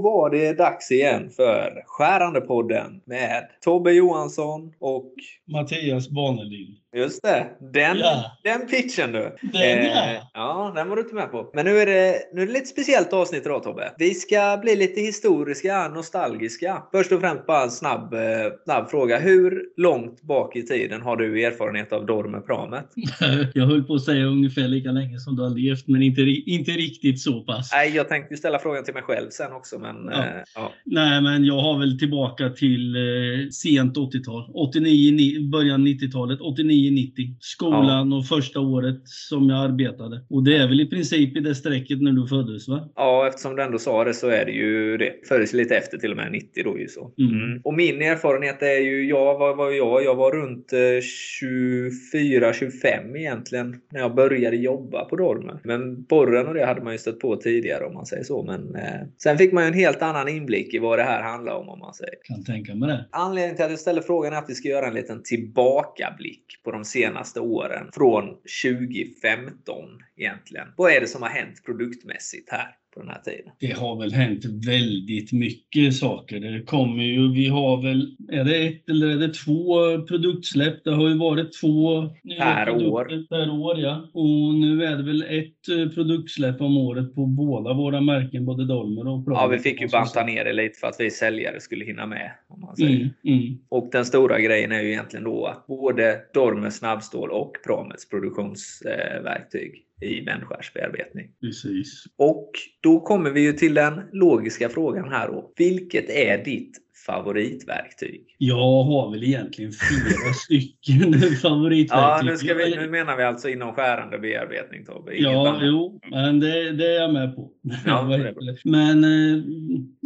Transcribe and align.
var 0.00 0.30
det 0.30 0.52
dags 0.52 0.90
igen 0.90 1.30
för 1.30 1.82
Skärandepodden 1.86 3.00
med 3.04 3.48
Tobbe 3.60 3.92
Johansson 3.92 4.72
och 4.78 5.14
Mattias 5.52 6.10
Barnelind. 6.10 6.79
Just 6.96 7.22
det. 7.22 7.46
Den, 7.72 7.98
Ja. 7.98 8.24
den 8.44 8.66
pitchen 8.66 9.12
du. 9.12 9.36
Den 9.52 9.84
ja. 9.86 10.30
ja, 10.34 10.72
den 10.76 10.88
var 10.88 10.96
du 10.96 11.02
inte 11.02 11.14
med 11.14 11.30
på. 11.30 11.50
Men 11.54 11.64
nu 11.64 11.78
är, 11.78 11.86
det, 11.86 12.14
nu 12.34 12.42
är 12.42 12.46
det 12.46 12.52
lite 12.52 12.66
speciellt 12.66 13.12
avsnitt 13.12 13.46
idag 13.46 13.62
Tobbe. 13.62 13.92
Vi 13.98 14.14
ska 14.14 14.58
bli 14.62 14.76
lite 14.76 15.00
historiska, 15.00 15.88
nostalgiska. 15.88 16.82
Först 16.92 17.12
och 17.12 17.20
främst 17.20 17.46
bara 17.46 17.62
en 17.62 17.70
snabb, 17.70 18.14
eh, 18.14 18.20
snabb 18.64 18.90
fråga. 18.90 19.18
Hur 19.18 19.62
långt 19.76 20.22
bak 20.22 20.56
i 20.56 20.62
tiden 20.66 21.00
har 21.02 21.16
du 21.16 21.44
erfarenhet 21.44 21.92
av 21.92 22.06
Dormer-pramet? 22.06 22.84
Jag 23.54 23.66
höll 23.66 23.84
på 23.84 23.94
att 23.94 24.04
säga 24.04 24.24
ungefär 24.24 24.68
lika 24.68 24.90
länge 24.90 25.18
som 25.18 25.36
du 25.36 25.42
har 25.42 25.50
levt, 25.50 25.88
men 25.88 26.02
inte, 26.02 26.20
inte 26.46 26.70
riktigt 26.70 27.20
så 27.20 27.40
pass. 27.40 27.70
Nej, 27.72 27.92
jag 27.96 28.08
tänkte 28.08 28.36
ställa 28.36 28.58
frågan 28.58 28.84
till 28.84 28.94
mig 28.94 29.02
själv 29.02 29.30
sen 29.30 29.52
också, 29.52 29.78
men 29.78 29.96
Ja. 30.12 30.18
eh, 30.18 30.24
ja. 30.54 30.72
Nej, 30.84 31.20
men 31.22 31.44
jag 31.44 31.58
har 31.58 31.78
väl 31.78 31.98
tillbaka 31.98 32.48
till 32.50 32.96
eh, 32.96 33.48
sent 33.50 33.96
80-tal. 33.96 34.50
89, 34.54 35.12
ni- 35.12 35.40
början 35.52 35.86
90-talet. 35.86 36.40
89-90. 36.80 37.36
Skolan 37.40 38.12
och 38.12 38.26
första 38.26 38.60
året 38.60 39.00
som 39.04 39.48
jag 39.48 39.64
arbetade. 39.64 40.24
Och 40.30 40.44
det 40.44 40.56
är 40.56 40.68
väl 40.68 40.80
i 40.80 40.86
princip 40.86 41.36
i 41.36 41.40
det 41.40 41.54
strecket 41.54 42.02
när 42.02 42.12
du 42.12 42.26
föddes, 42.26 42.68
va? 42.68 42.88
Ja, 42.96 43.28
eftersom 43.28 43.56
du 43.56 43.62
ändå 43.62 43.78
sa 43.78 44.04
det 44.04 44.14
så 44.14 44.28
är 44.28 44.44
det 44.44 44.52
ju 44.52 44.96
det. 44.96 45.12
Föddes 45.28 45.52
lite 45.52 45.76
efter 45.76 45.98
till 45.98 46.10
och 46.10 46.16
med 46.16 46.32
90 46.32 46.64
då 46.64 46.78
ju 46.78 46.88
så. 46.88 47.12
Mm. 47.18 47.60
Och 47.64 47.74
min 47.74 48.02
erfarenhet 48.02 48.62
är 48.62 48.80
ju, 48.80 49.08
jag 49.08 49.38
vad 49.38 49.56
var 49.56 49.70
jag? 49.70 50.04
Jag 50.04 50.14
var 50.14 50.32
runt 50.32 50.72
eh, 50.72 50.78
24-25 50.78 53.16
egentligen 53.16 53.80
när 53.92 54.00
jag 54.00 54.14
började 54.14 54.56
jobba 54.56 55.04
på 55.04 55.16
Dormen. 55.16 55.58
Men 55.64 56.04
borren 56.04 56.48
och 56.48 56.54
det 56.54 56.66
hade 56.66 56.82
man 56.82 56.92
ju 56.92 56.98
stött 56.98 57.18
på 57.18 57.36
tidigare 57.36 57.84
om 57.84 57.94
man 57.94 58.06
säger 58.06 58.24
så. 58.24 58.42
Men 58.42 58.74
eh, 58.74 59.00
sen 59.22 59.38
fick 59.38 59.52
man 59.52 59.64
ju 59.64 59.68
en 59.68 59.74
helt 59.74 60.02
annan 60.02 60.28
inblick 60.28 60.74
i 60.74 60.78
vad 60.78 60.98
det 60.98 61.02
här 61.02 61.22
handlar 61.22 61.54
om 61.54 61.68
om 61.68 61.78
man 61.78 61.94
säger. 61.94 62.14
Kan 62.24 62.44
tänka 62.44 62.74
mig 62.74 62.88
det. 62.88 63.06
Anledningen 63.10 63.56
till 63.56 63.64
att 63.64 63.70
jag 63.70 63.80
ställer 63.80 64.02
frågan 64.02 64.32
är 64.32 64.38
att 64.38 64.50
vi 64.50 64.54
ska 64.54 64.68
göra 64.68 64.86
en 64.86 64.94
liten 64.94 65.22
tillbakablick 65.22 66.44
på 66.64 66.69
de 66.72 66.84
senaste 66.84 67.40
åren. 67.40 67.90
Från 67.92 68.24
2015 68.28 69.84
egentligen. 70.20 70.68
Vad 70.76 70.92
är 70.92 71.00
det 71.00 71.06
som 71.06 71.22
har 71.22 71.28
hänt 71.28 71.64
produktmässigt 71.64 72.50
här 72.50 72.68
på 72.94 73.00
den 73.00 73.08
här 73.08 73.20
tiden? 73.20 73.52
Det 73.58 73.72
har 73.72 73.96
väl 73.96 74.12
hänt 74.12 74.44
väldigt 74.66 75.32
mycket 75.32 75.96
saker. 75.96 76.40
Det 76.40 76.62
kommer 76.62 77.02
ju, 77.02 77.32
vi 77.32 77.48
har 77.48 77.82
väl, 77.82 78.16
är 78.32 78.44
det 78.44 78.66
ett 78.66 78.88
eller 78.88 79.06
är 79.06 79.16
det 79.16 79.34
två 79.34 79.74
produktsläpp? 80.06 80.84
Det 80.84 80.90
har 80.90 81.08
ju 81.08 81.18
varit 81.18 81.60
två 81.60 82.08
Per 82.38 82.70
år. 82.70 83.28
Per 83.28 83.50
år, 83.50 83.80
ja. 83.80 84.10
Och 84.12 84.54
nu 84.54 84.84
är 84.84 84.96
det 84.96 85.02
väl 85.02 85.22
ett 85.22 85.68
eh, 85.68 85.94
produktsläpp 85.94 86.60
om 86.60 86.76
året 86.76 87.14
på 87.14 87.26
båda 87.26 87.74
våra 87.74 88.00
märken, 88.00 88.44
både 88.44 88.66
Dolmer 88.66 89.08
och 89.08 89.24
Pro. 89.24 89.34
Ja, 89.34 89.46
vi 89.46 89.58
fick 89.58 89.80
ju 89.80 89.88
banta 89.88 90.24
ner 90.24 90.44
det 90.44 90.52
lite 90.52 90.78
för 90.78 90.86
att 90.86 90.96
vi 90.98 91.10
säljare 91.10 91.60
skulle 91.60 91.84
hinna 91.84 92.06
med. 92.06 92.30
Om 92.48 92.60
man 92.60 92.76
säger. 92.76 92.96
Mm, 92.96 93.10
mm. 93.24 93.58
Och 93.68 93.88
den 93.92 94.04
stora 94.04 94.40
grejen 94.40 94.72
är 94.72 94.80
ju 94.80 94.88
egentligen 94.88 95.24
då 95.24 95.46
att 95.46 95.66
både 95.66 96.20
Dormers 96.34 96.74
snabbstål 96.74 97.30
och 97.30 97.52
Pramets 97.66 98.08
produktionsverktyg 98.08 99.84
i 100.00 100.24
vändskärsbearbetning. 100.24 101.30
Precis. 101.40 102.04
Och 102.16 102.50
då 102.80 103.00
kommer 103.00 103.30
vi 103.30 103.40
ju 103.40 103.52
till 103.52 103.74
den 103.74 104.00
logiska 104.12 104.68
frågan 104.68 105.08
här 105.08 105.28
då. 105.28 105.52
Vilket 105.56 106.10
är 106.10 106.44
ditt 106.44 106.78
favoritverktyg? 107.06 108.24
Jag 108.38 108.82
har 108.84 109.10
väl 109.10 109.24
egentligen 109.24 109.72
flera 109.72 110.32
stycken 110.44 111.20
favoritverktyg. 111.42 111.98
Ja, 111.98 112.20
nu, 112.24 112.36
ska 112.36 112.54
vi, 112.54 112.76
nu 112.76 112.90
menar 112.90 113.16
vi 113.16 113.22
alltså 113.22 113.48
inom 113.48 113.72
skärande 113.74 114.18
bearbetning 114.18 114.84
Tobbe. 114.84 115.16
inget 115.16 115.32
Ja, 115.32 115.48
annat. 115.48 115.60
jo, 115.64 116.00
men 116.10 116.40
det, 116.40 116.72
det 116.72 116.86
är 116.96 117.00
jag 117.00 117.12
med 117.12 117.36
på. 117.36 117.50
Ja, 117.86 118.18
men 118.64 119.04
eh, 119.04 119.42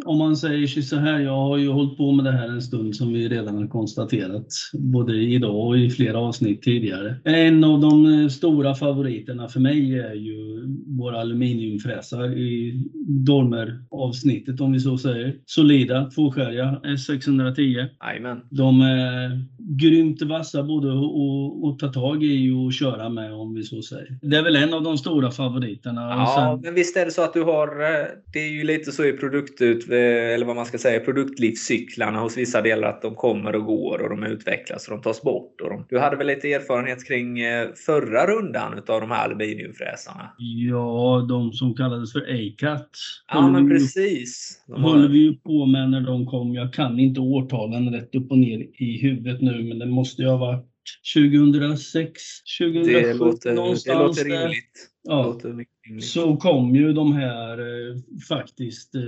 om 0.04 0.19
man 0.19 0.37
säger 0.37 0.66
så 0.66 0.97
här, 0.97 1.21
jag 1.21 1.37
har 1.37 1.59
ju 1.59 1.69
hållit 1.69 1.97
på 1.97 2.12
med 2.12 2.25
det 2.25 2.33
här 2.33 2.49
en 2.49 2.62
stund 2.62 2.97
som 2.97 3.12
vi 3.12 3.28
redan 3.28 3.56
har 3.56 3.66
konstaterat, 3.66 4.47
både 4.72 5.15
idag 5.16 5.66
och 5.66 5.78
i 5.78 5.91
flera 5.91 6.19
avsnitt 6.19 6.62
tidigare. 6.62 7.16
En 7.25 7.65
av 7.65 7.81
de 7.81 8.22
eh, 8.22 8.28
stora 8.28 8.75
favoriterna 8.75 9.49
för 9.49 9.60
mig 9.60 9.99
är 9.99 10.15
ju 10.15 10.66
våra 10.87 11.21
aluminiumfräsar 11.21 12.38
i 12.38 12.83
Dormer-avsnittet 13.27 14.60
om 14.60 14.72
vi 14.72 14.81
så 14.81 14.99
säger. 14.99 15.37
Solida, 15.47 16.10
tvåskäriga 16.10 16.81
S610. 16.84 17.87
Jajamän. 18.03 18.41
De 18.50 18.81
är 18.81 19.45
grymt 19.59 20.22
vassa 20.22 20.62
både 20.62 20.89
att- 20.93 21.78
ta 21.78 21.89
tag 21.89 22.25
i 22.25 22.50
och 22.50 22.72
köra 22.72 23.09
med 23.09 23.33
om 23.33 23.55
vi 23.55 23.62
så 23.62 23.83
säger. 23.83 24.19
Det 24.22 24.37
är 24.37 24.43
väl 24.43 24.56
en 24.56 24.75
av 24.75 24.83
de 24.83 24.99
stora 24.99 25.31
favoriterna. 25.31 26.00
Ja, 26.00 26.34
sen- 26.37 26.61
men 26.61 26.75
visst 26.75 26.97
är 26.97 27.05
det 27.05 27.11
så 27.11 27.22
att 27.22 27.33
du 27.34 27.43
har... 27.43 27.69
eh, 27.83 28.06
Det 28.33 28.39
är 28.39 28.53
ju 28.53 28.65
lite 28.65 28.93
så 28.93 29.05
i 29.05 29.12
produktut... 29.12 29.89
Eller 29.91 30.47
vad 30.47 30.56
man 30.56 30.67
ska 30.67 30.78
säga, 30.78 31.00
produktlivscyklarna 31.00 32.19
hos 32.21 32.39
vissa 32.39 32.62
delar 32.62 32.89
att 32.89 33.03
de 33.03 33.15
kommer 33.15 33.55
och 33.56 33.65
går 33.65 34.03
och 34.03 34.11
de 34.11 34.25
utvecklas 34.25 34.89
och 34.89 34.95
de 34.97 35.03
tas 35.03 35.22
bort. 35.22 35.61
Och 35.61 35.71
de, 35.71 35.84
du 35.89 35.99
hade 35.99 36.16
väl 36.16 36.27
lite 36.27 36.53
erfarenhet 36.53 37.06
kring 37.09 37.41
eh, 37.41 37.69
förra 37.87 38.27
rundan 38.27 38.78
utav 38.78 39.01
de 39.01 39.11
här 39.11 39.25
aluminiumfräsarna? 39.25 40.31
Ja, 40.39 41.27
de 41.28 41.53
som 41.53 41.75
kallades 41.75 42.12
för 42.12 42.21
A-cut. 42.21 42.91
Ja, 43.33 43.49
men 43.51 43.69
precis. 43.71 44.62
De 44.69 44.83
håller 44.83 45.09
vi 45.09 45.19
ju 45.19 45.34
på 45.34 45.66
med 45.66 45.91
när 45.91 46.01
de 46.01 46.27
kom. 46.27 46.55
Jag 46.55 46.72
kan 46.74 47.00
inte 47.00 47.20
årtalen 47.20 47.92
rätt 47.92 48.14
upp 48.14 48.30
och 48.30 48.38
ner 48.38 48.82
i 48.82 48.98
huvudet 49.02 49.40
nu, 49.42 49.62
men 49.64 49.78
det 49.78 49.86
måste 49.86 50.22
ju 50.22 50.28
ha 50.28 50.36
varit 50.36 50.66
2006, 51.14 52.22
2007 52.60 52.92
det, 52.92 53.14
låter, 53.14 53.50
det 53.50 53.56
någonstans 53.56 54.18
låter 54.18 54.30
där. 54.30 54.42
rimligt. 54.42 54.72
Det 55.04 55.10
Ja. 55.10 55.22
låter 55.22 55.48
mycket 55.52 55.52
rimligt. 55.52 55.73
Så 56.00 56.37
kom 56.37 56.75
ju 56.75 56.93
de 56.93 57.12
här 57.12 57.59
eh, 57.59 57.97
faktiskt 58.28 58.95
eh, 58.95 59.03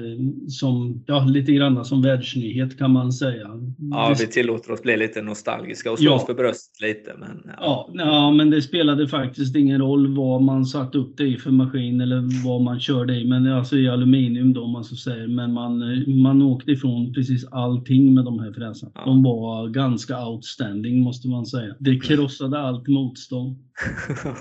som, 0.49 1.05
ja, 1.07 1.25
lite 1.25 1.53
grann 1.53 1.85
som 1.85 2.03
världsnyhet 2.03 2.79
kan 2.79 2.91
man 2.91 3.13
säga. 3.13 3.49
Ja, 3.91 4.09
Det- 4.09 4.25
vi 4.25 4.27
tillåter 4.33 4.73
oss 4.73 4.83
bli 4.83 4.97
lite 4.97 5.23
nostalgiska 5.23 5.93
och 5.93 5.99
slå 5.99 6.11
Ja. 6.11 6.15
oss 6.17 6.27
för 6.27 6.35
bröstet 6.35 6.81
lite. 6.81 7.15
Men, 7.19 7.43
ja. 7.45 7.91
Ja, 7.95 8.05
ja, 8.05 8.31
men 8.31 8.51
det 8.51 8.63
spelade 8.63 9.09
faktiskt 9.09 9.57
ingen 9.57 9.81
roll 9.81 10.17
vad 10.17 10.43
man 10.43 10.67
satt 10.67 10.95
upp 10.95 11.17
det 11.17 11.25
i 11.27 11.37
för 11.37 11.51
maskin 11.51 12.01
eller 12.01 12.45
vad 12.47 12.63
man 12.63 12.81
körde 12.81 13.21
i. 13.21 13.25
Men 13.25 13.53
alltså 13.53 13.77
i 13.77 13.89
aluminium 13.89 14.53
då 14.53 14.63
om 14.65 14.71
man 14.73 14.85
så 14.85 14.97
säger. 14.97 15.29
Men 15.29 15.53
man, 15.53 15.83
eh, 15.83 16.09
man 16.09 16.43
åkte 16.43 16.71
ifrån 16.71 17.13
precis 17.13 17.45
allting 17.51 18.15
med 18.15 18.25
de 18.25 18.39
här 18.39 18.53
fräsarna. 18.53 18.93
Ja. 18.95 19.05
De 19.05 19.23
var 19.23 19.69
ganska 19.69 20.27
outstanding 20.29 21.01
måste 21.01 21.29
man 21.29 21.47
säga. 21.47 21.75
Det 21.79 22.01
krossade 22.01 22.59
allt 22.59 22.89
motstånd. 22.89 23.57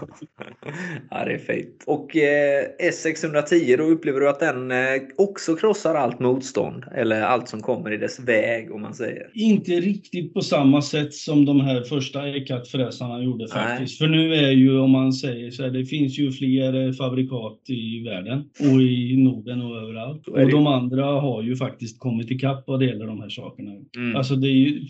ja, 1.10 1.26
det 1.26 1.34
är 1.34 1.38
fint. 1.38 1.84
Och 1.88 2.16
eh, 2.18 2.25
S610, 2.80 3.78
då 3.78 3.84
upplever 3.84 4.20
du 4.20 4.30
att 4.30 4.40
den 4.40 4.72
eh, 4.72 4.78
också 5.18 5.56
krossar 5.56 5.96
allt 5.96 6.20
motstånd? 6.20 6.84
Eller 6.96 7.22
allt 7.22 7.50
som 7.50 7.62
kommer 7.62 7.94
i 7.94 7.98
dess 7.98 8.20
väg, 8.20 8.72
om 8.72 8.82
man 8.82 8.94
säger? 8.94 9.30
Inte 9.34 9.72
riktigt 9.72 10.34
på 10.34 10.42
samma 10.42 10.82
sätt 10.82 11.14
som 11.14 11.46
de 11.46 11.60
här 11.60 11.84
första 11.84 12.28
ECAT-fräsarna 12.28 13.24
gjorde 13.24 13.48
Nej. 13.56 13.64
faktiskt. 13.64 13.98
För 13.98 14.08
nu 14.08 14.36
är 14.36 14.52
ju, 14.52 14.80
om 14.80 14.92
man 14.92 15.14
säger 15.14 15.52
så 15.52 15.64
här, 15.64 15.70
det 15.70 15.86
finns 15.86 16.20
ju 16.20 16.32
fler 16.32 16.88
eh, 16.88 16.94
fabrikat 16.94 17.60
i 17.68 18.04
världen 18.04 18.44
och 18.60 18.82
i 18.82 19.18
Norden 19.18 19.62
och 19.62 19.78
överallt. 19.78 20.28
Och 20.28 20.52
de 20.52 20.68
andra 20.68 21.06
har 21.06 21.44
ju 21.44 21.56
faktiskt 21.56 22.00
kommit 22.00 22.32
ikapp 22.32 22.64
vad 22.68 22.80
det 22.80 22.86
gäller 22.86 23.08
de 23.08 23.22
här 23.22 23.30
sakerna. 23.30 23.72
Mm. 23.98 24.16
Alltså 24.16 24.36
ju, 24.36 24.82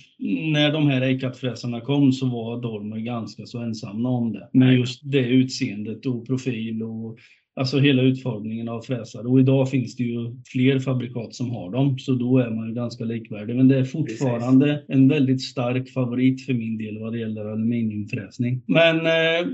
när 0.52 0.72
de 0.72 0.88
här 0.88 1.02
ECAT-fräsarna 1.02 1.82
kom 1.82 2.12
så 2.12 2.26
var 2.26 2.62
Dormer 2.62 2.98
ganska 2.98 3.46
så 3.46 3.60
ensamma 3.60 4.10
om 4.10 4.34
det. 4.34 4.50
Med 4.54 4.68
Nej. 4.68 4.80
just 4.80 5.02
det 5.04 5.28
utseendet 5.28 6.06
och 6.06 6.28
profil 6.28 6.84
och 6.84 7.18
Alltså 7.58 7.80
hela 7.80 8.02
utformningen 8.02 8.70
av 8.70 8.82
fräsar. 8.82 9.32
Och 9.32 9.40
idag 9.40 9.70
finns 9.70 9.96
det 9.96 10.04
ju 10.04 10.36
fler 10.46 10.80
fabrikat 10.80 11.34
som 11.36 11.50
har 11.50 11.72
dem, 11.72 12.00
så 12.00 12.12
då 12.12 12.38
är 12.38 12.50
man 12.50 12.68
ju 12.68 12.74
ganska 12.74 13.04
likvärdig. 13.04 13.56
Men 13.56 13.68
det 13.68 13.80
är 13.80 13.84
fortfarande 13.84 14.84
en 14.88 15.08
väldigt 15.08 15.42
stark 15.42 15.90
favorit 15.90 16.46
för 16.46 16.54
min 16.54 16.78
del 16.78 17.00
vad 17.00 17.14
det 17.14 17.20
gäller 17.20 17.46
aluminiumfräsning. 17.46 18.62
Men 18.68 18.96
eh, 19.06 19.48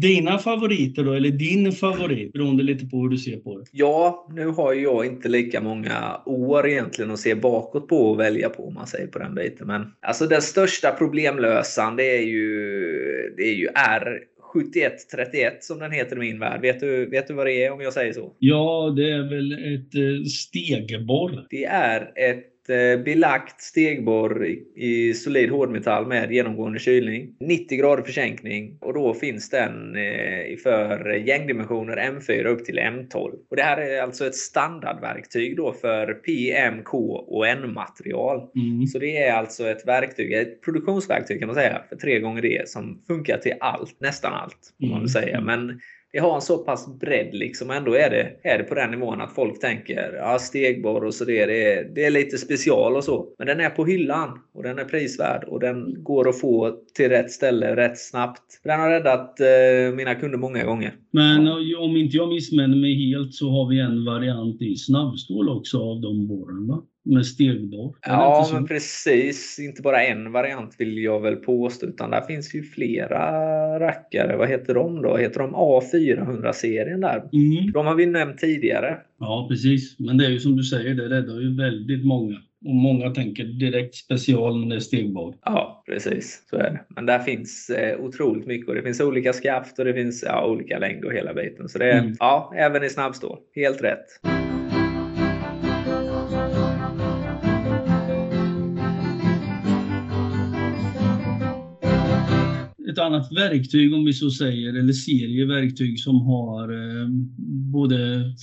dina 0.00 0.38
favoriter 0.38 1.04
då, 1.04 1.12
eller 1.12 1.30
din 1.30 1.72
favorit, 1.72 2.32
beroende 2.32 2.62
lite 2.62 2.86
på 2.86 2.96
hur 3.02 3.08
du 3.08 3.18
ser 3.18 3.36
på 3.36 3.58
det. 3.58 3.64
Ja, 3.72 4.28
nu 4.34 4.46
har 4.46 4.72
ju 4.72 4.82
jag 4.82 5.06
inte 5.06 5.28
lika 5.28 5.60
många 5.60 6.20
år 6.26 6.68
egentligen 6.68 7.10
att 7.10 7.18
se 7.18 7.34
bakåt 7.34 7.88
på 7.88 7.96
och 7.96 8.20
välja 8.20 8.48
på 8.48 8.66
om 8.66 8.74
man 8.74 8.86
säger 8.86 9.06
på 9.06 9.18
den 9.18 9.34
biten. 9.34 9.66
Men 9.66 9.82
alltså 10.00 10.26
den 10.26 10.42
största 10.42 10.90
problemlösaren 10.90 11.96
det 11.96 12.16
är 12.18 12.22
ju, 12.22 12.54
det 13.36 13.42
är 13.42 13.54
ju 13.54 13.68
R7131 14.54 15.50
som 15.60 15.78
den 15.78 15.92
heter 15.92 16.16
i 16.16 16.20
min 16.20 16.38
värld. 16.38 16.60
Vet 16.60 16.80
du, 16.80 17.10
vet 17.10 17.28
du 17.28 17.34
vad 17.34 17.46
det 17.46 17.64
är 17.64 17.72
om 17.72 17.80
jag 17.80 17.92
säger 17.92 18.12
så? 18.12 18.32
Ja, 18.38 18.92
det 18.96 19.10
är 19.10 19.22
väl 19.30 19.52
ett 19.52 19.94
eh, 19.94 20.24
stegborr. 20.24 21.46
Det 21.50 21.64
är 21.64 22.12
ett 22.30 22.53
belagt 23.04 23.60
stegborr 23.60 24.46
i, 24.76 25.14
solid 25.14 25.50
hårdmetall 25.50 26.06
med 26.06 26.32
genomgående 26.32 26.78
kylning. 26.78 27.36
90 27.40 27.78
grader 27.78 28.02
försänkning 28.02 28.78
och 28.80 28.94
då 28.94 29.14
finns 29.14 29.50
den 29.50 29.96
eh, 29.96 30.56
för 30.62 31.14
gängdimensioner 31.14 31.96
M4 31.96 32.44
upp 32.44 32.64
till 32.64 32.78
M12. 32.78 33.30
Och 33.50 33.56
det 33.56 33.62
här 33.62 33.76
är 33.76 34.02
alltså 34.02 34.26
ett 34.26 34.34
standardverktyg 34.34 35.56
då 35.56 35.72
för 35.72 36.14
P, 36.14 36.52
M, 36.56 36.74
K 36.84 36.98
och 37.28 37.48
N-material. 37.48 38.50
Mm. 38.56 38.86
Så 38.86 38.98
det 38.98 39.16
är 39.16 39.32
alltså 39.32 39.66
ett 39.68 39.86
verktyg, 39.86 40.32
ett 40.32 40.62
produktionsverktyg 40.62 41.38
kan 41.40 41.46
man 41.46 41.56
säga, 41.56 41.82
för 41.88 41.96
tre 41.96 42.20
gånger 42.20 42.42
det 42.42 42.68
som 42.68 43.02
funkar 43.06 43.38
till 43.38 43.54
allt, 43.60 44.00
nästan 44.00 44.32
allt. 44.32 44.58
Om 44.82 44.88
man 44.88 45.00
vill 45.00 45.16
Mm. 45.16 45.24
säga. 45.24 45.40
Men 45.40 45.80
det 46.14 46.20
har 46.20 46.34
en 46.34 46.40
så 46.40 46.58
pass 46.58 46.98
bredd 47.00 47.34
liksom. 47.34 47.70
Ändå 47.70 47.94
är 47.94 48.10
det, 48.10 48.32
är 48.42 48.58
det 48.58 48.64
på 48.64 48.74
den 48.74 48.90
nivån 48.90 49.20
att 49.20 49.34
folk 49.34 49.60
tänker 49.60 50.12
ja, 50.16 50.38
stegborr 50.38 51.04
och 51.04 51.14
så 51.14 51.24
det, 51.24 51.46
det, 51.46 51.72
är, 51.72 51.84
det 51.94 52.04
är 52.04 52.10
lite 52.10 52.38
special 52.38 52.96
och 52.96 53.04
så. 53.04 53.28
Men 53.38 53.46
den 53.46 53.60
är 53.60 53.70
på 53.70 53.84
hyllan 53.84 54.38
och 54.54 54.62
den 54.62 54.78
är 54.78 54.84
prisvärd 54.84 55.44
och 55.44 55.60
den 55.60 56.02
går 56.04 56.28
att 56.28 56.40
få 56.40 56.78
till 56.94 57.08
rätt 57.08 57.30
ställe 57.30 57.76
rätt 57.76 57.98
snabbt. 57.98 58.60
Den 58.64 58.80
har 58.80 58.90
räddat 58.90 59.40
eh, 59.40 59.96
mina 59.96 60.14
kunder 60.14 60.38
många 60.38 60.64
gånger. 60.64 60.94
Men 61.10 61.46
ja. 61.46 61.78
om 61.80 61.96
inte 61.96 62.16
jag 62.16 62.28
missminner 62.28 62.76
mig 62.76 63.10
helt 63.10 63.34
så 63.34 63.50
har 63.50 63.68
vi 63.68 63.80
en 63.80 64.04
variant 64.04 64.62
i 64.62 64.76
snabbstål 64.76 65.48
också 65.48 65.78
av 65.78 66.00
de 66.00 66.28
borrarna. 66.28 66.74
va? 66.74 66.82
Med 67.04 67.26
stegborr. 67.26 67.94
Ja, 68.06 68.50
men 68.52 68.66
precis. 68.66 69.58
Inte 69.58 69.82
bara 69.82 70.04
en 70.04 70.32
variant 70.32 70.74
vill 70.78 70.98
jag 70.98 71.20
väl 71.20 71.36
påstå, 71.36 71.86
utan 71.86 72.10
där 72.10 72.20
finns 72.20 72.54
ju 72.54 72.62
flera 72.62 73.20
rackare. 73.80 74.36
Vad 74.36 74.48
heter 74.48 74.74
de 74.74 75.02
då? 75.02 75.16
Heter 75.16 75.40
de 75.40 75.54
A400-serien 75.54 77.00
där? 77.00 77.16
Mm. 77.32 77.72
De 77.72 77.86
har 77.86 77.94
vi 77.94 78.06
nämnt 78.06 78.38
tidigare. 78.38 78.96
Ja, 79.20 79.46
precis. 79.50 79.98
Men 79.98 80.18
det 80.18 80.26
är 80.26 80.30
ju 80.30 80.40
som 80.40 80.56
du 80.56 80.62
säger, 80.62 80.94
det 80.94 81.08
räddar 81.08 81.40
ju 81.40 81.56
väldigt 81.56 82.06
många. 82.06 82.36
Och 82.66 82.74
många 82.74 83.10
tänker 83.10 83.44
direkt 83.44 83.94
special 83.94 84.60
när 84.60 84.68
det 84.68 84.74
är 84.76 84.80
stegborr. 84.80 85.34
Ja, 85.44 85.82
precis. 85.86 86.46
Så 86.50 86.56
är 86.56 86.70
det. 86.70 86.80
Men 86.88 87.06
där 87.06 87.18
finns 87.18 87.70
eh, 87.70 88.00
otroligt 88.00 88.46
mycket 88.46 88.68
och 88.68 88.74
det 88.74 88.82
finns 88.82 89.00
olika 89.00 89.32
skaft 89.32 89.78
och 89.78 89.84
det 89.84 89.94
finns 89.94 90.24
ja, 90.26 90.46
olika 90.46 90.78
längd 90.78 91.04
och 91.04 91.12
hela 91.12 91.34
biten. 91.34 91.68
Så 91.68 91.78
det 91.78 91.92
är, 91.92 91.98
mm. 91.98 92.14
ja, 92.18 92.52
även 92.56 92.84
i 92.84 92.90
snabbstål. 92.90 93.38
Helt 93.54 93.82
rätt. 93.82 94.06
Ett 102.94 102.98
annat 102.98 103.32
verktyg, 103.32 103.94
om 103.94 104.04
vi 104.04 104.12
så 104.12 104.30
säger, 104.30 104.78
eller 104.78 104.92
serie 104.92 105.46
verktyg 105.46 106.00
som 106.00 106.20
har 106.20 106.72
eh, 106.72 107.08
både 107.72 107.96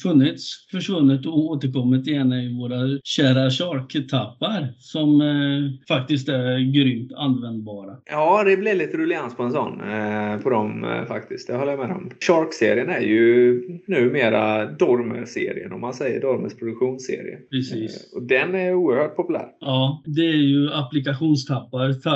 funnits, 0.03 0.67
försvunnit 0.71 1.25
och 1.25 1.37
återkommit 1.37 2.07
igen 2.07 2.31
är 2.31 2.59
våra 2.61 2.99
kära 3.03 3.49
Shark-tappar 3.49 4.67
som 4.79 5.21
eh, 5.21 5.95
faktiskt 5.95 6.29
är 6.29 6.73
grymt 6.73 7.11
användbara. 7.13 7.97
Ja, 8.05 8.43
det 8.43 8.57
blir 8.57 8.75
lite 8.75 8.97
rullians 8.97 9.35
på 9.35 9.43
en 9.43 9.51
sån 9.51 9.81
eh, 9.81 10.37
på 10.37 10.49
dem 10.49 10.85
faktiskt. 11.07 11.47
Det 11.47 11.55
håller 11.55 11.71
jag 11.71 11.79
med 11.79 11.91
om. 11.91 12.11
Shark-serien 12.27 12.89
är 12.89 13.01
ju 13.01 13.61
numera 13.87 14.65
Dormer-serien 14.65 15.71
om 15.71 15.81
man 15.81 15.93
säger 15.93 16.21
Dormers 16.21 16.55
produktionsserie. 16.55 17.37
Precis. 17.51 18.13
Och 18.15 18.23
den 18.23 18.55
är 18.55 18.73
oerhört 18.73 19.15
populär. 19.15 19.45
Ja, 19.59 20.03
det 20.05 20.27
är 20.27 20.43
ju 20.53 20.71
applikationstappar. 20.73 22.07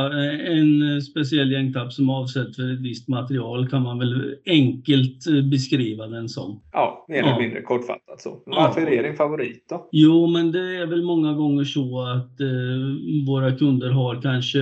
En 0.52 1.02
speciell 1.02 1.52
gängtapp 1.52 1.94
som 1.94 2.10
avsett 2.26 2.56
för 2.56 2.74
ett 2.74 2.80
visst 2.80 3.08
material 3.08 3.70
kan 3.70 3.82
man 3.82 4.00
väl 4.00 4.36
enkelt 4.46 5.28
eh, 5.28 5.50
beskriva 5.52 6.08
den 6.08 6.30
som. 6.30 6.62
Ja, 6.72 7.06
mer 7.08 7.20
eller 7.20 7.30
ja. 7.30 7.40
mindre 7.40 7.62
kortfattat 7.62 8.22
så. 8.22 8.44
Varför 8.46 8.82
ja. 8.82 8.88
är 8.88 8.92
det 8.96 9.08
din 9.08 9.18
favorit 9.18 9.66
då? 9.70 9.90
Jo, 9.92 10.28
men 10.28 10.52
det 10.52 10.76
är 10.78 10.86
väl 10.86 11.04
många 11.04 11.34
gånger 11.34 11.64
så 11.64 12.02
att 12.02 12.42
eh, 12.42 13.28
våra 13.28 13.52
kunder 13.52 13.90
har 13.90 14.22
kanske 14.22 14.60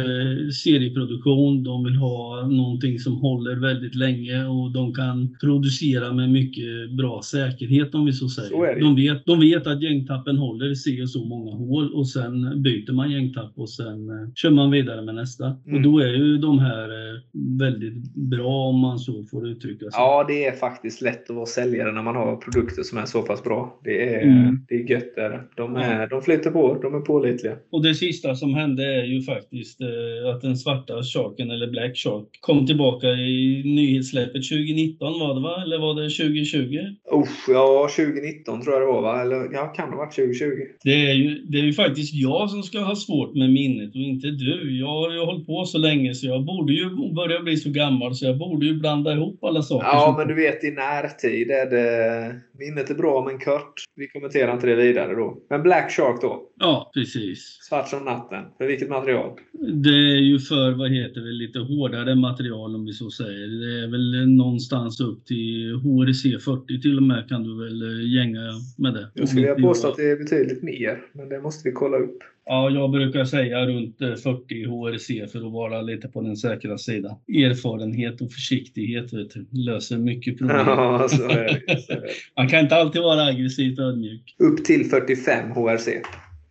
serieproduktion. 0.63 1.63
De 1.63 1.83
vill 1.83 1.95
ha 1.95 2.47
någonting 2.47 2.99
som 2.99 3.13
håller 3.13 3.55
väldigt 3.55 3.95
länge 3.95 4.45
och 4.45 4.71
de 4.71 4.93
kan 4.93 5.37
producera 5.41 6.13
med 6.13 6.29
mycket 6.29 6.91
bra 6.97 7.21
säkerhet 7.21 7.95
om 7.95 8.05
vi 8.05 8.13
så 8.13 8.29
säger. 8.29 8.49
Så 8.49 8.79
de, 8.79 8.95
vet, 8.95 9.25
de 9.25 9.39
vet 9.39 9.67
att 9.67 9.81
gängtappen 9.81 10.37
håller 10.37 10.73
si 10.73 11.03
och 11.03 11.09
så 11.09 11.25
många 11.25 11.51
hål 11.51 11.93
och 11.93 12.09
sen 12.09 12.63
byter 12.63 12.93
man 12.93 13.11
gängtapp 13.11 13.53
och 13.55 13.69
sen 13.69 14.09
eh, 14.09 14.33
kör 14.35 14.51
man 14.51 14.71
vidare 14.71 15.01
med 15.01 15.15
nästa. 15.15 15.45
Mm. 15.45 15.75
Och 15.75 15.81
då 15.81 15.99
är 15.99 16.13
ju 16.13 16.37
de 16.37 16.59
här 16.59 16.89
eh, 16.89 17.19
väldigt 17.57 18.15
bra 18.15 18.67
om 18.69 18.79
man 18.79 18.99
så 18.99 19.23
får 19.23 19.47
uttrycka 19.47 19.79
sig. 19.79 19.91
Ja, 19.93 20.25
det 20.27 20.45
är 20.45 20.51
faktiskt 20.51 21.01
lätt 21.01 21.29
att 21.29 21.35
vara 21.35 21.45
säljare 21.45 21.91
när 21.91 22.03
man 22.03 22.15
har 22.15 22.35
produkter 22.35 22.83
som 22.83 22.97
är 22.97 23.05
så 23.05 23.21
pass 23.21 23.43
bra. 23.43 23.79
Det 23.83 24.15
är, 24.15 24.21
mm. 24.21 24.65
det 24.67 24.75
är 24.75 24.91
gött. 24.91 25.15
Där. 25.15 25.43
De, 25.55 25.75
är, 25.75 26.07
de 26.07 26.21
flyter 26.21 26.51
på, 26.51 26.77
de 26.81 26.95
är 26.95 26.99
pålitliga. 26.99 27.55
Och 27.71 27.83
det 27.83 27.95
sista 27.95 28.35
som 28.35 28.53
hände 28.53 28.83
är 28.83 29.03
ju 29.03 29.21
faktiskt 29.21 29.81
eh, 29.81 30.29
att 30.29 30.41
den 30.41 30.57
svarta 30.57 31.03
Sharken, 31.03 31.51
eller 31.51 31.67
Black 31.67 31.97
Shark, 31.97 32.27
kom 32.41 32.65
tillbaka 32.65 33.07
i 33.07 33.61
nyhetssläppet 33.65 34.49
2019 34.49 35.19
var 35.19 35.35
det 35.35 35.41
va? 35.41 35.61
Eller 35.63 35.79
var 35.79 35.95
det 35.95 36.09
2020? 36.09 36.79
Usch, 37.13 37.45
ja 37.47 37.89
2019 37.97 38.61
tror 38.61 38.73
jag 38.73 38.81
det 38.81 38.93
var 38.93 39.01
va? 39.01 39.21
Eller 39.21 39.49
ja, 39.53 39.65
kan 39.65 39.89
det 39.89 39.95
ha 39.95 40.05
varit 40.05 40.15
2020? 40.15 40.45
Det 40.83 41.09
är, 41.09 41.13
ju, 41.13 41.45
det 41.45 41.57
är 41.57 41.63
ju 41.63 41.73
faktiskt 41.73 42.13
jag 42.13 42.49
som 42.49 42.63
ska 42.63 42.79
ha 42.79 42.95
svårt 42.95 43.35
med 43.35 43.49
minnet 43.49 43.89
och 43.89 44.01
inte 44.01 44.27
du. 44.27 44.79
Jag 44.79 44.87
har 44.87 45.11
ju 45.11 45.19
hållit 45.19 45.47
på 45.47 45.65
så 45.65 45.77
länge 45.77 46.13
så 46.13 46.27
jag 46.27 46.45
borde 46.45 46.73
ju 46.73 47.13
börja 47.15 47.39
bli 47.39 47.57
så 47.57 47.69
gammal 47.69 48.15
så 48.15 48.25
jag 48.25 48.37
borde 48.37 48.65
ju 48.65 48.79
blanda 48.79 49.13
ihop 49.13 49.43
alla 49.43 49.61
saker. 49.61 49.87
Ja, 49.87 50.15
men 50.17 50.27
du 50.27 50.33
vet 50.33 50.63
i 50.63 50.71
närtid 50.71 51.51
är 51.51 51.69
det... 51.69 52.35
Minnet 52.59 52.89
är 52.89 52.95
bra 52.95 53.25
men 53.25 53.39
kort. 53.39 53.73
Vi 53.95 54.07
kommenterar 54.07 54.53
inte 54.53 54.67
det 54.67 54.75
vidare 54.75 55.15
då. 55.15 55.37
Men 55.49 55.63
Black 55.63 55.91
Shark 55.91 56.21
då? 56.21 56.41
Ja, 56.59 56.91
precis. 56.93 57.57
Svart 57.61 57.89
som 57.89 58.05
natten. 58.05 58.43
För 58.57 58.67
vilket 58.67 58.89
material? 58.89 59.31
Det 59.73 59.89
är 59.89 60.21
ju 60.21 60.39
för, 60.39 60.71
vad 60.71 60.91
heter 60.91 61.21
det, 61.21 61.31
lite 61.31 61.59
hårdare 61.59 62.15
material 62.15 62.75
om 62.75 62.85
vi 62.85 62.93
så 62.93 63.09
säger. 63.09 63.47
Det 63.47 63.83
är 63.83 63.91
väl 63.91 64.29
någonstans 64.29 64.99
upp 64.99 65.25
till 65.25 65.73
HRC 65.75 66.43
40 66.43 66.81
till 66.81 66.97
och 66.97 67.02
med 67.07 67.29
kan 67.29 67.43
du 67.43 67.63
väl 67.63 67.81
eh, 67.81 68.13
gänga 68.15 68.51
med 68.77 68.93
det. 68.93 69.09
Jag 69.13 69.29
skulle 69.29 69.41
vilja 69.41 69.67
påstå 69.67 69.87
att 69.87 69.97
det 69.97 70.11
är 70.11 70.17
betydligt 70.17 70.63
mer, 70.63 71.01
men 71.13 71.29
det 71.29 71.41
måste 71.41 71.69
vi 71.69 71.73
kolla 71.73 71.97
upp. 71.97 72.17
Ja, 72.45 72.69
jag 72.69 72.91
brukar 72.91 73.25
säga 73.25 73.65
runt 73.65 73.97
40 73.97 74.63
eh, 74.63 74.69
HRC 74.69 75.31
för 75.31 75.47
att 75.47 75.53
vara 75.53 75.81
lite 75.81 76.07
på 76.07 76.21
den 76.21 76.37
säkra 76.37 76.77
sidan. 76.77 77.15
Erfarenhet 77.27 78.21
och 78.21 78.31
försiktighet 78.31 79.13
vet 79.13 79.29
du, 79.33 79.45
löser 79.51 79.97
mycket 79.97 80.37
problem. 80.37 80.57
Ja, 80.67 81.07
så 81.09 81.23
är 81.23 81.61
det. 81.67 81.81
Så 81.81 81.93
är 81.93 82.01
det. 82.01 82.09
Man 82.37 82.49
kan 82.49 82.59
inte 82.59 82.75
alltid 82.75 83.01
vara 83.01 83.25
aggressivt 83.25 83.79
ödmjuk. 83.79 84.35
Upp 84.39 84.65
till 84.65 84.85
45 84.89 85.51
HRC. 85.51 86.01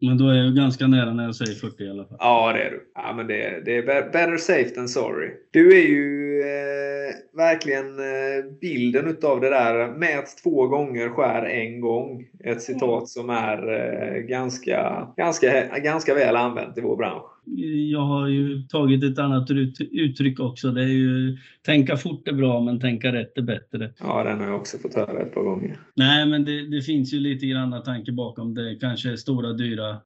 Men 0.07 0.19
då 0.19 0.29
är 0.29 0.35
jag 0.35 0.57
ganska 0.57 0.87
nära 0.87 1.15
när 1.15 1.25
jag 1.25 1.35
säger 1.35 1.55
40 1.55 1.83
i 1.83 1.91
alla 1.91 2.05
fall. 2.05 2.17
Ja, 2.21 2.53
det 2.53 2.63
är 2.63 2.71
du. 2.71 2.91
Ja, 2.95 3.15
men 3.17 3.27
det, 3.27 3.63
det 3.65 3.77
är 3.77 3.83
better 3.83 4.37
safe 4.37 4.71
than 4.71 4.89
sorry. 4.89 5.31
Du 5.51 5.73
är 5.73 5.89
ju 5.89 6.32
eh, 6.43 7.37
verkligen 7.37 7.99
eh, 7.99 8.45
bilden 8.61 9.09
utav 9.09 9.41
det 9.41 9.51
där. 9.51 9.89
Mät 9.89 10.43
två 10.43 10.67
gånger, 10.67 11.09
skär 11.09 11.45
en 11.45 11.81
gång. 11.81 12.27
Ett 12.45 12.63
citat 12.63 13.09
som 13.09 13.31
är 13.31 13.73
eh, 13.73 14.21
ganska, 14.21 15.09
ganska, 15.17 15.79
ganska 15.79 16.15
väl 16.15 16.37
använt 16.37 16.79
i 16.79 16.81
vår 16.81 16.97
bransch 16.97 17.33
jag 17.91 18.01
har 18.01 18.29
ju 18.29 18.63
tagit 18.63 19.05
ett 19.05 19.19
annat 19.19 19.51
uttryck 19.91 20.41
också. 20.41 20.71
Det 20.71 20.83
är 20.83 20.87
ju 20.87 21.39
tänka 21.63 21.97
fort 21.97 22.29
är 22.29 22.33
bra 22.33 22.61
men 22.61 22.81
tänka 22.81 23.13
rätt 23.13 23.39
är 23.39 23.43
bättre. 23.43 23.93
Ja, 24.01 24.25
den 24.25 24.41
har 24.41 24.47
jag 24.47 24.57
också 24.57 24.79
fått 24.79 24.95
höra 24.95 25.23
ett 25.23 25.35
par 25.35 25.43
gånger. 25.43 25.79
Nej, 25.95 26.27
men 26.27 26.45
det, 26.45 26.71
det 26.71 26.83
finns 26.83 27.15
ju 27.15 27.21
lite 27.21 27.47
grann 27.47 27.83
tanke 27.83 28.13
bakom. 28.13 28.55
Det 28.55 28.77
kanske 28.81 29.13
är 29.13 29.17
stora, 29.17 29.53
dyra, 29.53 29.91
eh, 29.91 29.97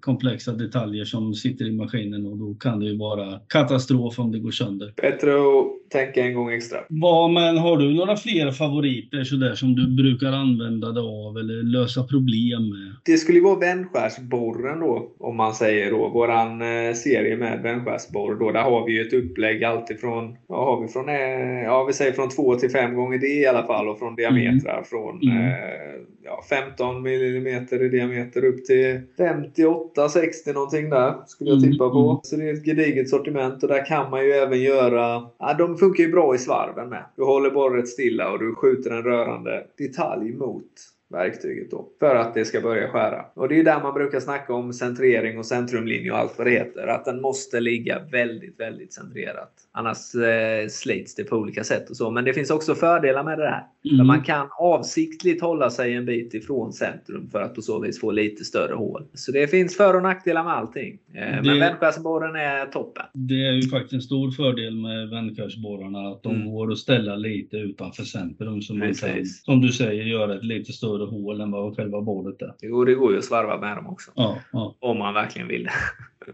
komplexa 0.00 0.52
detaljer 0.52 1.04
som 1.04 1.34
sitter 1.34 1.64
i 1.64 1.72
maskinen 1.72 2.26
och 2.26 2.36
då 2.36 2.54
kan 2.54 2.80
det 2.80 2.86
ju 2.86 2.98
vara 2.98 3.40
katastrof 3.48 4.18
om 4.18 4.32
det 4.32 4.38
går 4.38 4.50
sönder. 4.50 4.92
Bättre 4.96 5.30
att 5.34 5.85
tänka 5.90 6.24
en 6.24 6.34
gång 6.34 6.52
extra. 6.52 6.78
Vad, 6.88 7.30
men 7.30 7.58
har 7.58 7.76
du 7.76 7.94
några 7.94 8.16
fler 8.16 8.50
favoriter 8.50 9.24
sådär 9.24 9.54
som 9.54 9.74
du 9.74 9.96
brukar 10.02 10.32
använda 10.32 10.92
dig 10.92 11.02
av 11.02 11.36
eller 11.38 11.62
lösa 11.62 12.02
problem 12.02 12.68
med? 12.68 12.96
Det 13.04 13.16
skulle 13.16 13.38
ju 13.38 13.44
vara 13.44 13.58
vändskärsborren 13.58 14.80
då, 14.80 15.12
om 15.18 15.36
man 15.36 15.54
säger 15.54 15.90
då. 15.90 16.08
Våran 16.08 16.62
eh, 16.62 16.94
serie 16.94 17.36
med 17.36 17.62
vändskärsborr. 17.62 18.34
Då, 18.34 18.52
där 18.52 18.62
har 18.62 18.86
vi 18.86 18.92
ju 18.92 19.06
ett 19.06 19.12
upplägg 19.12 19.64
alltifrån, 19.64 20.36
ja, 20.48 20.64
har 20.64 20.82
vi 20.82 20.88
från, 20.88 21.08
eh, 21.08 21.62
ja, 21.64 21.84
vi 21.84 21.92
säger 21.92 22.12
från 22.12 22.28
2 22.28 22.54
till 22.54 22.70
5 22.70 22.94
gånger 22.94 23.18
det 23.18 23.26
i 23.26 23.46
alla 23.46 23.66
fall 23.66 23.88
och 23.88 23.98
från 23.98 24.16
diametrar 24.16 24.72
mm. 24.72 24.84
från 24.84 25.22
mm. 25.22 25.36
Eh, 25.36 25.96
ja, 26.26 26.44
15 26.48 26.96
mm 26.96 27.66
i 27.70 27.88
diameter 27.88 28.44
upp 28.44 28.64
till 28.64 29.00
58-60 29.18 30.54
någonting 30.54 30.90
där 30.90 31.14
skulle 31.26 31.50
jag 31.50 31.58
mm, 31.58 31.72
tippa 31.72 31.90
på. 31.90 32.10
Mm. 32.10 32.20
Så 32.22 32.36
det 32.36 32.48
är 32.48 32.54
ett 32.54 32.64
gediget 32.64 33.10
sortiment 33.10 33.62
och 33.62 33.68
där 33.68 33.86
kan 33.86 34.10
man 34.10 34.24
ju 34.24 34.32
även 34.32 34.62
göra, 34.62 35.22
ja, 35.38 35.54
de 35.58 35.75
funkar 35.76 36.04
ju 36.04 36.10
bra 36.10 36.34
i 36.34 36.38
svarven 36.38 36.88
med. 36.88 37.04
Du 37.16 37.24
håller 37.24 37.50
borret 37.50 37.88
stilla 37.88 38.32
och 38.32 38.38
du 38.38 38.54
skjuter 38.54 38.90
en 38.90 39.02
rörande 39.02 39.66
detalj 39.78 40.32
mot 40.32 40.72
verktyget 41.08 41.70
då. 41.70 41.88
För 42.00 42.16
att 42.16 42.34
det 42.34 42.44
ska 42.44 42.60
börja 42.60 42.88
skära. 42.88 43.24
Och 43.34 43.48
det 43.48 43.60
är 43.60 43.64
där 43.64 43.82
man 43.82 43.94
brukar 43.94 44.20
snacka 44.20 44.52
om 44.54 44.72
centrering 44.72 45.38
och 45.38 45.46
centrumlinje 45.46 46.12
och 46.12 46.18
allt 46.18 46.38
vad 46.38 46.46
det 46.46 46.50
heter. 46.50 46.86
Att 46.86 47.04
den 47.04 47.20
måste 47.20 47.60
ligga 47.60 47.98
väldigt, 48.12 48.60
väldigt 48.60 48.92
centrerat. 48.92 49.52
Annars 49.72 50.14
eh, 50.14 50.68
slits 50.68 51.14
det 51.14 51.24
på 51.24 51.36
olika 51.36 51.64
sätt 51.64 51.90
och 51.90 51.96
så. 51.96 52.10
Men 52.10 52.24
det 52.24 52.34
finns 52.34 52.50
också 52.50 52.74
fördelar 52.74 53.24
med 53.24 53.38
det 53.38 53.44
där. 53.44 53.66
Mm. 53.92 54.06
man 54.06 54.22
kan 54.22 54.48
avsiktligt 54.58 55.42
hålla 55.42 55.70
sig 55.70 55.94
en 55.94 56.06
bit 56.06 56.34
ifrån 56.34 56.72
centrum 56.72 57.28
för 57.30 57.42
att 57.42 57.54
på 57.54 57.62
så 57.62 57.80
vis 57.80 58.00
få 58.00 58.10
lite 58.10 58.44
större 58.44 58.74
hål. 58.74 59.04
Så 59.14 59.32
det 59.32 59.48
finns 59.48 59.76
för 59.76 59.94
och 59.96 60.02
nackdelar 60.02 60.44
med 60.44 60.52
allting. 60.52 60.98
Eh, 61.14 61.20
det, 61.20 61.42
men 61.42 61.58
vändskärsborren 61.58 62.36
är 62.36 62.66
toppen. 62.66 63.04
Det 63.12 63.46
är 63.46 63.52
ju 63.52 63.62
faktiskt 63.62 63.92
en 63.92 64.02
stor 64.02 64.30
fördel 64.30 64.76
med 64.76 65.08
vändskärsborrarna 65.08 66.08
att 66.08 66.22
de 66.22 66.34
mm. 66.34 66.50
går 66.50 66.72
att 66.72 66.78
ställa 66.78 67.16
lite 67.16 67.56
utanför 67.56 68.02
centrum. 68.02 68.62
Så 68.62 68.74
man 68.74 68.94
kan, 68.94 69.26
som 69.26 69.60
du 69.60 69.72
säger, 69.72 70.04
göra 70.04 70.34
ett 70.34 70.44
lite 70.44 70.72
större 70.72 70.95
hål 71.04 71.40
än 71.40 71.50
vad 71.50 71.76
själva 71.76 72.00
bordet 72.00 72.42
är. 72.42 72.54
Jo, 72.62 72.84
det 72.84 72.94
går 72.94 73.12
ju 73.12 73.18
att 73.18 73.24
svarva 73.24 73.58
med 73.58 73.76
dem 73.76 73.86
också. 73.86 74.10
Ja, 74.14 74.36
ja. 74.52 74.74
Om 74.78 74.98
man 74.98 75.14
verkligen 75.14 75.48
vill 75.48 75.64
det. 75.64 75.72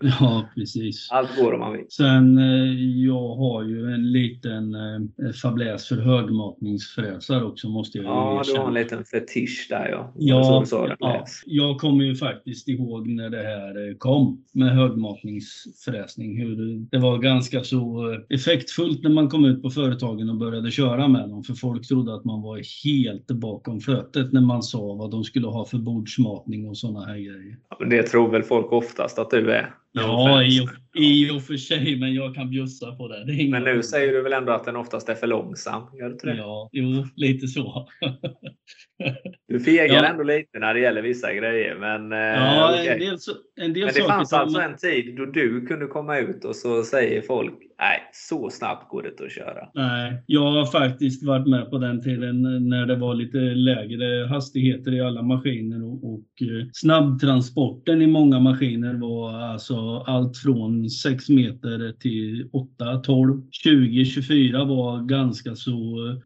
Ja, 0.01 0.49
precis. 0.55 1.09
Allt 1.11 1.37
går 1.37 1.53
om 1.55 1.61
man 1.61 1.73
vill. 1.73 1.87
Sen, 1.89 2.39
eh, 2.39 2.73
jag 3.05 3.35
har 3.37 3.63
ju 3.65 3.95
en 3.95 4.13
liten 4.13 4.75
eh, 4.75 5.33
fabläs 5.43 5.89
för 5.89 5.97
högmatningsfräsar 5.97 7.45
också 7.45 7.69
måste 7.69 7.99
jag 7.99 8.05
Ja, 8.07 8.11
du 8.11 8.17
har 8.17 8.41
erkänna. 8.41 8.69
en 8.69 8.75
liten 8.75 9.05
fetisch 9.05 9.67
där 9.71 9.89
ja. 9.91 10.13
Ja, 10.19 10.65
ja, 11.01 11.25
jag 11.47 11.79
kommer 11.79 12.05
ju 12.05 12.15
faktiskt 12.17 12.69
ihåg 12.69 13.09
när 13.09 13.31
det 13.31 13.43
här 13.43 13.89
eh, 13.91 13.95
kom 13.97 14.45
med 14.53 14.69
högmatningsfräsning. 14.77 16.37
Hur 16.41 16.57
det- 16.91 16.99
var 16.99 17.19
ganska 17.19 17.65
så 17.65 18.09
effektfullt 18.29 19.03
när 19.03 19.11
man 19.11 19.29
kom 19.29 19.45
ut 19.45 19.63
på 19.63 19.71
företagen 19.71 20.31
och 20.31 20.37
började 20.37 20.71
köra 20.71 21.09
med 21.09 21.29
dem. 21.29 21.43
För 21.45 21.55
folk 21.55 21.89
trodde 21.89 22.15
att 22.15 22.25
man 22.25 22.43
var 22.43 22.61
helt 22.85 23.27
bakom 23.27 23.81
flötet 23.81 24.33
när 24.33 24.41
man 24.41 24.63
sa 24.63 24.95
vad 24.95 25.11
de 25.11 25.25
skulle 25.25 25.47
ha 25.47 25.65
för 25.65 25.79
bordsmatning 25.79 26.69
och 26.69 26.77
sådana 26.79 27.05
här 27.07 27.15
grejer. 27.17 27.57
Ja, 27.79 27.85
det 27.87 28.03
tror 28.03 28.31
väl 28.31 28.43
folk 28.43 28.73
oftast 28.73 29.19
att 29.19 29.31
du 29.31 29.51
är. 29.53 29.75
Ja, 29.93 30.43
i 30.43 30.61
och, 30.61 30.69
i 31.01 31.31
och 31.31 31.43
för 31.43 31.57
sig, 31.57 31.97
men 31.97 32.15
jag 32.15 32.35
kan 32.35 32.51
bjussa 32.51 32.97
på 32.97 33.09
det. 33.09 33.25
det 33.25 33.51
Men 33.51 33.63
nu 33.63 33.67
problem. 33.67 33.83
säger 33.83 34.13
du 34.13 34.23
väl 34.23 34.33
ändå 34.33 34.53
att 34.53 34.65
den 34.65 34.77
oftast 34.77 35.09
är 35.09 35.15
för 35.15 35.27
långsam? 35.27 35.83
Gör 35.99 36.07
du 36.07 36.13
inte 36.13 36.27
det? 36.27 36.37
Ja, 36.37 36.69
jo, 36.73 37.07
lite 37.17 37.49
så. 37.49 37.89
Du 39.53 39.61
fegar 39.61 39.95
Ja. 39.95 40.05
ändå 40.05 40.23
lite 40.23 40.59
när 40.59 40.75
det 40.75 40.81
gäller 40.81 41.03
vissa 41.03 41.35
grejer. 41.35 41.77
Men, 41.81 42.13
eh, 42.13 42.19
Ja, 42.19 42.71
okej. 42.71 42.89
en 42.89 42.99
del, 42.99 43.17
en 43.61 43.73
del 43.73 43.85
men 43.85 43.95
det 43.95 44.03
fanns 44.03 44.33
alltså 44.33 44.61
en 44.61 44.77
tid 44.77 45.17
då 45.17 45.25
du 45.25 45.67
kunde 45.67 45.87
komma 45.87 46.19
ut 46.19 46.45
och 46.45 46.57
så 46.57 46.83
säger 46.83 47.23
folk 47.23 47.55
nej, 47.83 48.01
så 48.13 48.51
snabbt 48.51 48.89
går 48.91 49.03
det 49.03 49.09
inte 49.09 49.25
att 49.25 49.33
köra. 49.33 49.69
Nej, 49.75 50.23
jag 50.27 50.53
har 50.53 50.67
faktiskt 50.67 51.27
varit 51.27 51.47
med 51.47 51.71
på 51.71 51.79
den 51.79 52.03
tiden 52.03 52.43
när 52.69 52.87
det 52.87 52.97
var 52.97 53.15
lite 53.15 53.39
lägre 53.39 54.27
hastigheter 54.27 54.95
i 54.95 55.01
alla 55.01 55.23
maskiner 55.23 55.85
och, 55.85 56.13
och 56.15 56.43
eh, 56.43 56.67
snabbtransporten 56.73 58.03
i 58.03 58.07
många 58.07 58.41
maskiner 58.41 58.95
var 58.95 59.41
alltså 59.41 60.05
allt 60.07 60.37
från 60.37 60.91
6 60.91 61.29
meter 61.29 61.93
till 62.01 62.49
8, 62.53 62.97
12, 62.97 63.43
20, 63.51 64.05
24 64.05 64.65
var 64.65 65.01
ganska 65.01 65.55
så 65.55 65.73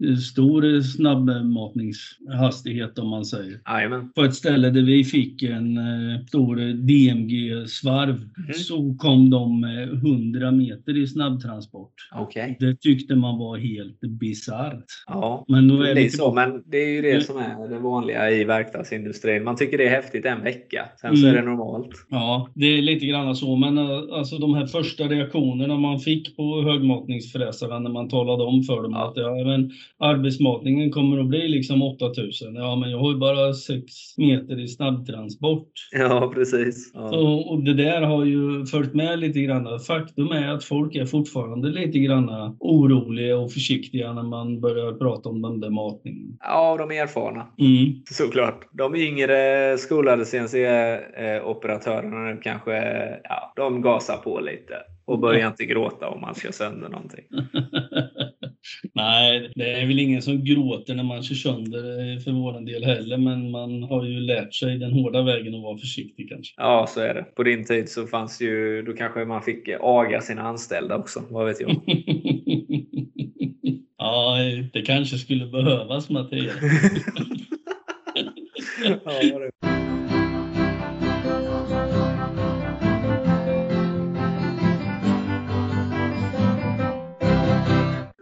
eh, 0.01 0.17
stor 0.17 0.81
snabbmatningshastighet 0.81 2.99
om 2.99 3.13
man 3.17 3.25
säger. 3.25 3.61
Jajamän. 3.67 4.13
På 4.13 4.23
ett 4.25 4.35
ställe 4.35 4.71
där 4.71 4.83
vi 4.83 5.05
fick 5.05 5.43
en 5.43 5.77
eh, 5.79 6.21
stor 6.29 6.57
DMG-svarv 6.57 8.15
Mhm. 8.39 8.53
så 8.55 8.95
kom 8.99 9.31
de 9.31 9.61
med 9.61 9.89
100 9.93 10.51
meter 10.51 10.97
i 10.97 11.07
snabbtransport. 11.07 11.93
Okej. 12.15 12.57
Det 12.61 12.81
tyckte 12.81 13.15
man 13.15 13.39
var 13.39 13.57
helt 13.59 14.01
bisarrt. 14.01 14.85
Ja. 15.07 15.45
Men 15.49 15.69
då 15.69 15.77
Det 15.83 15.91
är 15.91 15.95
blir 15.95 16.03
vi 16.05 16.11
så, 16.11 16.33
men 16.35 16.63
det 16.67 16.77
är 16.79 16.89
ju 16.89 17.03
det 17.03 17.11
Mm. 17.11 17.23
som 17.23 17.37
är 17.37 17.69
det 17.69 17.79
vanliga 17.79 18.31
i 18.31 18.45
verkstadsindustrin. 18.45 19.45
Man 19.45 19.57
tycker 19.57 19.79
det 19.79 19.85
är 19.87 19.91
häftigt 19.91 20.25
en 20.25 20.43
vecka, 20.45 20.85
sen 21.01 21.17
så 21.17 21.27
Mm. 21.27 21.37
är 21.39 21.43
det 21.43 21.49
normalt. 21.49 21.91
Ja, 22.11 22.49
det 22.55 22.67
är 22.67 22.83
lite 22.83 23.07
grann 23.07 23.37
så. 23.37 23.57
Men 23.57 23.79
eh, 23.79 23.85
alltså 24.13 24.39
de 24.39 24.55
här 24.55 24.67
första 24.67 25.05
reaktionerna 25.05 25.77
man 25.77 25.99
fick 26.01 26.37
på 26.37 26.63
högmatningsfräsarna 26.63 27.79
när 27.79 27.91
man 27.91 28.09
talade 28.09 28.45
om 28.45 28.63
för 28.63 28.83
dem 28.83 28.93
Ja. 28.93 29.09
att 29.09 29.17
ja, 29.17 29.45
men 29.45 29.71
arbetsmatningen 29.99 30.91
kommer 30.91 31.19
att 31.19 31.27
bli 31.29 31.49
liksom 31.49 31.83
8000. 31.83 32.55
Ja, 32.55 32.77
men 32.77 32.91
jag 32.91 32.99
har 33.07 33.13
ju 33.13 33.19
bara 33.19 33.55
6 33.55 33.85
meter 34.17 34.61
i 34.61 34.69
snabbtransport. 34.69 35.69
Ja, 35.93 36.31
precis. 36.35 36.91
Ja. 36.95 37.17
Och, 37.17 37.53
och 37.53 37.63
det 37.65 37.75
där 37.75 38.03
har 38.03 38.25
ju 38.25 38.67
följt 38.67 38.95
med 38.95 39.19
lite 39.19 39.41
grann. 39.41 39.81
Faktum 39.81 40.33
är 40.33 40.49
att 40.49 40.65
folk 40.65 40.95
är 40.95 41.07
fortfarande 41.07 41.69
lite 41.69 41.99
grann 41.99 42.57
oroliga 42.61 43.39
och 43.39 43.53
försiktiga 43.53 44.13
när 44.13 44.23
man 44.23 44.61
börjar 44.61 44.93
prata 44.93 45.29
om 45.29 45.43
den 45.43 45.61
där 45.61 45.71
matningen. 45.71 46.37
ja, 46.41 46.77
de 46.79 46.91
är 46.91 47.03
erfarna. 47.03 47.47
Mm. 47.59 47.93
Såklart. 48.11 48.69
De 48.73 48.97
yngre 48.97 49.79
skolade 49.79 50.25
CNC-operatörerna 50.25 52.35
nu 52.35 52.41
kanske, 52.43 52.73
ja, 53.25 53.53
de 53.57 53.83
gasar 53.83 54.17
på 54.17 54.41
lite. 54.41 54.75
Och 55.05 55.19
börjar 55.19 55.49
inte 55.49 55.65
gråta 55.65 56.09
om 56.09 56.21
man 56.21 56.35
ska 56.35 56.53
sönder 56.53 56.89
någonting. 56.89 57.25
Nej, 58.93 59.53
det 59.55 59.73
är 59.73 59.87
väl 59.87 59.99
ingen 59.99 60.23
som 60.23 60.45
gråter 60.45 60.95
när 60.95 61.03
man 61.05 61.23
kör 61.23 61.35
sönder 61.35 62.13
eh, 62.13 62.19
för 62.19 62.31
våran 62.31 62.65
del 62.65 62.85
heller, 62.85 63.17
men 63.17 63.51
man 63.51 63.83
har 63.83 64.05
ju 64.05 64.21
lärt 64.21 64.55
sig 64.55 64.79
den 64.79 64.93
hårda 64.93 65.23
vägen 65.23 65.55
att 65.55 65.63
vara 65.63 65.79
försiktig 65.79 66.29
kanske. 66.29 66.55
Ja, 66.57 66.87
så 66.89 67.01
är 67.01 67.15
det. 67.15 67.23
På 67.23 67.43
din 67.43 67.65
tid 67.65 67.89
så 67.89 68.07
fanns 68.07 68.43
ju, 68.43 68.83
då 68.83 68.93
kanske 68.93 69.25
man 69.25 69.43
fick 69.43 69.69
aga 69.81 70.21
sina 70.21 70.43
anställda 70.43 70.97
också. 70.97 71.23
Vad 71.31 71.47
vet 71.47 71.61
jag. 71.61 71.71
ja, 73.99 74.37
det 74.73 74.83
kanske 74.83 75.19
skulle 75.19 75.47
behövas 75.47 76.11
Mattias. 76.11 76.55
ja, 79.05 79.39
det. 79.39 79.76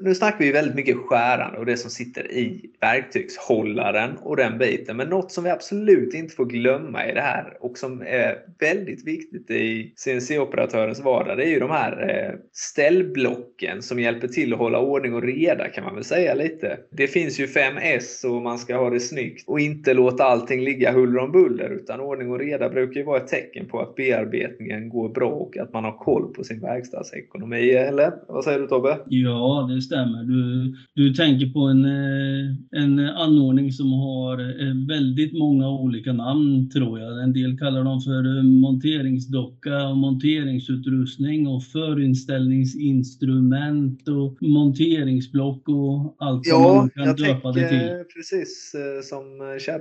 Nu 0.05 0.15
snackar 0.15 0.39
vi 0.39 0.53
väldigt 0.53 0.75
mycket 0.75 0.97
skärande 0.97 1.59
och 1.59 1.67
det 1.67 1.77
som 1.77 1.91
sitter 1.91 2.33
i 2.33 2.71
verktygshållaren 2.81 4.17
och 4.23 4.37
den 4.37 4.59
biten. 4.59 4.97
Men 4.97 5.09
något 5.09 5.33
som 5.33 5.45
vi 5.45 5.51
absolut 5.51 6.15
inte 6.15 6.35
får 6.35 6.45
glömma 6.45 7.07
i 7.07 7.15
det 7.15 7.21
här 7.21 7.57
och 7.61 7.79
som 7.79 8.03
är 8.03 8.39
väldigt 8.59 9.07
viktigt 9.07 9.51
i 9.51 9.93
CNC-operatörens 9.97 11.05
vardag, 11.05 11.37
det 11.37 11.45
är 11.45 11.49
ju 11.49 11.59
de 11.59 11.71
här 11.71 12.11
eh, 12.11 12.39
ställblocken 12.53 13.83
som 13.83 14.01
hjälper 14.01 14.29
till 14.29 14.53
att 14.53 14.59
hålla 14.59 14.79
ordning 14.79 15.15
och 15.15 15.23
reda 15.23 15.69
kan 15.69 15.85
man 15.85 15.95
väl 15.95 16.05
säga 16.05 16.35
lite. 16.35 16.79
Det 16.91 17.07
finns 17.07 17.41
ju 17.41 17.47
5S 17.47 18.27
och 18.27 18.43
man 18.43 18.59
ska 18.59 18.77
ha 18.77 18.91
det 18.91 19.01
snyggt 19.01 19.49
och 19.49 19.61
inte 19.61 19.95
låta 19.95 20.25
allting 20.25 20.61
ligga 20.61 20.93
huller 20.93 21.19
om 21.19 21.33
buller 21.33 21.71
utan 21.71 22.01
ordning 22.01 22.31
och 22.31 22.39
reda 22.39 22.69
brukar 22.69 23.01
ju 23.01 23.07
vara 23.07 23.21
ett 23.21 23.29
tecken 23.29 23.67
på 23.67 23.81
att 23.81 23.95
bearbetningen 23.95 24.89
går 24.89 25.09
bra 25.09 25.31
och 25.31 25.57
att 25.57 25.73
man 25.73 25.85
har 25.85 25.99
koll 25.99 26.35
på 26.35 26.45
sin 26.45 26.61
verkstadsekonomi. 26.61 27.71
Eller 27.71 28.13
vad 28.29 28.45
säger 28.45 28.59
du 28.59 28.67
Tobbe? 28.67 28.99
Ja, 29.07 29.71
det 29.75 29.83
stämmer. 29.83 29.94
Du, 30.03 30.75
du 30.95 31.15
tänker 31.15 31.47
på 31.47 31.61
en, 31.61 31.85
eh, 31.85 32.51
en 32.83 32.99
anordning 32.99 33.73
som 33.73 33.93
har 33.93 34.41
eh, 34.41 34.75
väldigt 34.89 35.39
många 35.39 35.69
olika 35.69 36.13
namn 36.13 36.71
tror 36.71 37.01
jag. 37.01 37.23
En 37.23 37.33
del 37.33 37.59
kallar 37.59 37.85
dem 37.85 38.01
för 38.01 38.39
eh, 38.39 38.43
monteringsdocka 38.43 39.89
och 39.89 39.97
monteringsutrustning 39.97 41.47
och 41.47 41.65
förinställningsinstrument 41.65 44.09
och 44.09 44.43
monteringsblock 44.43 45.69
och 45.69 46.17
allt 46.19 46.47
som 46.47 46.63
man 46.63 46.91
kan 46.91 47.17
döpa 47.17 47.53
det 47.53 47.69
till. 47.69 48.05
precis 48.17 48.75
eh, 48.75 49.01
som 49.03 49.39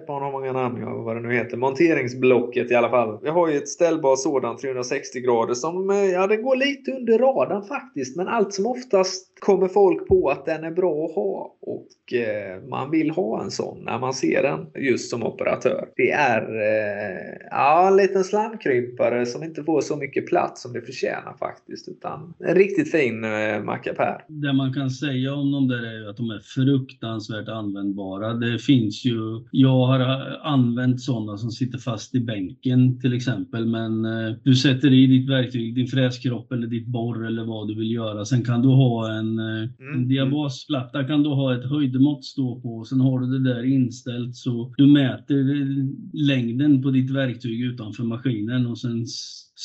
barn 0.08 0.24
har 0.24 0.32
många 0.32 0.54
namn, 0.54 0.82
ja, 0.82 1.02
vad 1.02 1.16
det 1.16 1.22
nu 1.22 1.34
heter. 1.34 1.58
Monteringsblocket 1.58 2.72
i 2.72 2.76
alla 2.76 2.90
fall. 2.90 3.20
Vi 3.24 3.30
har 3.30 3.50
ju 3.50 3.58
ett 3.58 3.70
ställbart 3.70 4.20
sådant 4.20 4.60
360 4.60 5.20
grader 5.20 5.54
som, 5.54 5.90
ja 6.14 6.28
det 6.28 6.38
går 6.38 6.56
lite 6.56 6.92
under 6.92 7.20
radarn 7.20 7.64
faktiskt. 7.64 8.18
Men 8.18 8.28
allt 8.28 8.54
som 8.54 8.66
oftast 8.66 9.33
kommer 9.44 9.68
folk 9.68 10.08
på 10.08 10.30
att 10.30 10.46
den 10.46 10.64
är 10.64 10.72
bra 10.72 11.06
att 11.06 11.16
ha 11.16 11.56
och 11.62 12.14
eh, 12.14 12.62
man 12.70 12.92
vill 12.92 13.10
ha 13.12 13.44
en 13.44 13.52
sån 13.52 13.84
när 13.86 14.00
man 14.00 14.14
ser 14.14 14.44
den 14.44 14.84
just 14.84 15.10
som 15.10 15.24
operatör. 15.24 15.90
Det 15.96 16.12
är 16.12 16.42
eh, 16.42 17.48
ja, 17.52 17.88
en 17.88 17.98
liten 17.98 18.24
slamkrympare 18.24 19.26
som 19.26 19.44
inte 19.44 19.64
får 19.64 19.82
så 19.82 19.96
mycket 19.96 20.28
plats 20.28 20.62
som 20.62 20.74
det 20.74 20.82
förtjänar 20.82 21.36
faktiskt. 21.40 21.88
Utan 21.88 22.34
en 22.40 22.56
riktigt 22.56 22.92
fin 22.92 23.24
eh, 23.24 23.64
mackapär. 23.64 24.26
Det 24.28 24.54
man 24.54 24.74
kan 24.74 24.90
säga 24.90 25.34
om 25.34 25.52
dem 25.52 25.68
där 25.68 25.84
är 25.84 26.00
ju 26.00 26.10
att 26.10 26.18
de 26.18 26.30
är 26.30 26.40
fruktansvärt 26.40 27.48
användbara. 27.48 28.34
Det 28.34 28.60
finns 28.60 29.06
ju, 29.06 29.44
jag 29.52 29.86
har 29.86 30.00
eh, 30.00 30.48
använt 30.48 31.02
sådana 31.02 31.38
som 31.38 31.52
sitter 31.52 31.78
fast 31.78 32.16
i 32.16 32.20
bänken 32.20 33.00
till 33.00 33.14
exempel. 33.14 33.66
Men 33.66 34.06
eh, 34.06 34.36
du 34.44 34.56
sätter 34.56 34.94
i 34.94 35.08
ditt 35.08 35.30
verktyg, 35.30 35.76
din 35.76 35.88
fräskropp 35.88 36.52
eller 36.52 36.68
ditt 36.68 36.88
borr 36.88 37.26
eller 37.26 37.44
vad 37.44 37.68
du 37.68 37.76
vill 37.76 37.92
göra. 37.92 38.26
Sen 38.26 38.46
kan 38.46 38.62
du 38.62 38.68
ha 38.68 39.12
en, 39.12 39.33
eh, 39.40 39.70
Mm. 39.80 39.94
en 39.96 40.08
diabasplatta 40.08 41.04
kan 41.04 41.24
du 41.24 41.30
ha 41.30 41.56
ett 41.56 41.70
höjdmått 41.70 42.26
stå 42.26 42.62
på. 42.62 42.78
och 42.78 42.88
Sen 42.88 43.00
har 43.02 43.20
du 43.20 43.40
det 43.40 43.54
där 43.54 43.64
inställt 43.64 44.36
så 44.36 44.74
du 44.78 44.88
mäter 44.88 45.56
eh, 45.62 45.86
längden 46.14 46.82
på 46.82 46.92
ditt 46.92 47.12
verktyg 47.12 47.62
utanför 47.62 48.04
maskinen 48.04 48.66
och 48.68 48.78
sen 48.78 49.06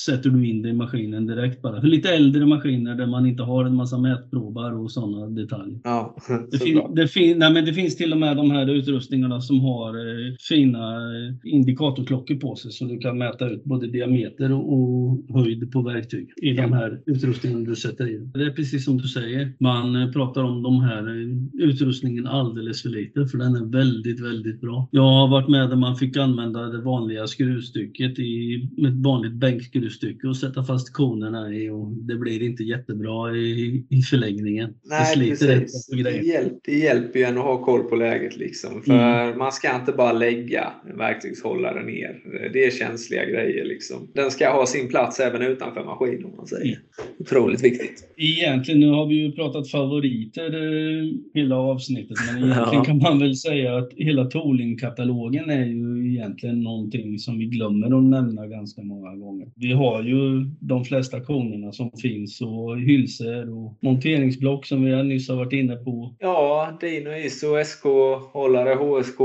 sätter 0.06 0.30
du 0.30 0.46
in 0.48 0.62
det 0.62 0.68
i 0.68 0.72
maskinen 0.72 1.26
direkt 1.26 1.62
bara. 1.62 1.80
För 1.80 1.88
lite 1.88 2.08
äldre 2.14 2.46
maskiner 2.46 2.94
där 2.94 3.06
man 3.06 3.26
inte 3.26 3.42
har 3.42 3.64
en 3.64 3.74
massa 3.74 3.98
mätprobar 3.98 4.72
och 4.82 4.90
sådana 4.92 5.26
detaljer. 5.26 5.80
Ja, 5.84 6.16
Det, 6.50 6.58
fin, 6.58 6.80
det, 6.94 7.08
fin, 7.08 7.38
nej, 7.38 7.52
men 7.52 7.64
det 7.64 7.72
finns 7.72 7.96
till 7.96 8.12
och 8.12 8.18
med 8.18 8.36
de 8.36 8.50
här 8.50 8.70
utrustningarna 8.70 9.40
som 9.40 9.60
har 9.60 9.88
eh, 9.94 10.34
fina 10.48 10.94
eh, 10.96 11.34
indikatorklockor 11.44 12.34
på 12.34 12.56
sig 12.56 12.72
så 12.72 12.84
du 12.84 12.98
kan 12.98 13.18
mäta 13.18 13.48
ut 13.50 13.64
både 13.64 13.86
diameter 13.86 14.52
och, 14.52 14.88
höjd 15.34 15.72
på 15.72 15.82
verktyg 15.82 16.28
i 16.42 16.48
Ja. 16.54 16.62
de 16.62 16.72
här 16.72 17.00
utrustningarna 17.06 17.64
du 17.64 17.76
sätter 17.76 18.14
in. 18.14 18.30
Det 18.34 18.44
är 18.44 18.50
precis 18.50 18.84
som 18.84 18.96
du 18.98 19.08
säger. 19.08 19.52
Man 19.60 19.96
eh, 20.02 20.10
pratar 20.12 20.44
om 20.44 20.62
de 20.62 20.80
här 20.80 21.02
eh, 21.08 21.64
utrustningen 21.68 22.26
alldeles 22.26 22.82
för 22.82 22.88
lite 22.88 23.26
för 23.26 23.38
den 23.38 23.54
är 23.56 23.72
väldigt, 23.72 24.20
väldigt 24.20 24.60
bra. 24.60 24.88
Jag 24.92 25.02
har 25.02 25.28
varit 25.28 25.48
med 25.48 25.68
där 25.70 25.76
man 25.76 25.96
fick 25.96 26.16
använda 26.16 26.60
det 26.66 26.80
vanliga 26.80 27.26
skruvstycket 27.26 28.18
i 28.18 28.54
ett 28.86 28.94
vanligt 29.04 29.32
bänkskruvstycke 29.32 29.87
oljestycke 29.88 30.30
att 30.30 30.36
sätta 30.36 30.64
fast 30.64 30.92
konerna 30.92 31.54
i 31.54 31.70
och 31.70 31.92
det 31.92 32.16
blir 32.16 32.42
inte 32.42 32.62
jättebra 32.62 33.36
i, 33.36 33.84
i 33.90 34.02
förlängningen. 34.02 34.74
Nej, 34.84 35.16
det 35.16 35.28
precis. 35.28 35.86
Det, 35.86 36.10
hjälp, 36.10 36.52
det 36.64 36.78
hjälper 36.78 37.18
ju 37.18 37.24
en 37.24 37.38
att 37.38 37.44
ha 37.44 37.64
koll 37.64 37.82
på 37.82 37.96
läget. 37.96 38.36
Liksom. 38.36 38.82
För 38.82 38.92
mm. 38.92 39.38
man 39.38 39.52
ska 39.52 39.76
inte 39.76 39.92
bara 39.92 40.12
lägga 40.12 40.72
en 40.90 40.98
verktygshållare 40.98 41.84
ner. 41.84 42.20
Det 42.52 42.64
är 42.64 42.70
känsliga 42.70 43.24
grejer. 43.24 43.64
Liksom. 43.64 44.08
Den 44.14 44.30
ska 44.30 44.50
ha 44.50 44.66
sin 44.66 44.88
plats 44.88 45.20
även 45.20 45.42
utanför 45.42 45.84
maskinen 45.84 46.24
om 46.24 46.36
man 46.36 46.46
säger. 46.46 46.64
Mm. 46.64 46.78
Otroligt 47.18 47.64
viktigt. 47.64 48.08
Egentligen, 48.16 48.80
nu 48.80 48.88
har 48.88 49.06
vi 49.06 49.14
ju 49.14 49.32
pratat 49.32 49.70
favoriter 49.70 50.54
eh, 50.54 51.08
hela 51.34 51.56
avsnittet, 51.56 52.16
men 52.26 52.44
egentligen 52.44 52.74
ja. 52.74 52.84
kan 52.84 52.98
man 52.98 53.18
väl 53.18 53.36
säga 53.36 53.76
att 53.76 53.92
hela 53.96 54.24
Tooling-katalogen 54.24 55.50
är 55.50 55.66
ju 55.66 56.10
egentligen 56.12 56.62
någonting 56.62 57.18
som 57.18 57.38
vi 57.38 57.44
glömmer 57.44 57.98
att 57.98 58.04
nämna 58.04 58.46
ganska 58.46 58.82
många 58.82 59.16
gånger. 59.16 59.48
Vi 59.54 59.67
har 59.72 60.02
ju 60.02 60.44
de 60.60 60.84
flesta 60.84 61.20
konerna 61.20 61.72
som 61.72 61.90
finns 62.02 62.40
och 62.40 62.78
hylsor 62.78 63.58
och 63.58 63.78
monteringsblock 63.80 64.66
som 64.66 64.84
vi 64.84 65.02
nyss 65.02 65.28
har 65.28 65.36
varit 65.36 65.52
inne 65.52 65.76
på. 65.76 66.14
Ja, 66.18 66.78
Dino, 66.80 67.10
ISO, 67.10 67.64
SK, 67.64 67.84
hållare, 68.32 68.74
HSK, 68.74 69.18